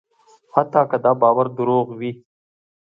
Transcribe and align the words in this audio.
حتی 0.55 0.81
که 0.89 0.97
دا 1.03 1.11
باور 1.21 1.47
دروغ 1.57 1.87
وي. 1.99 2.11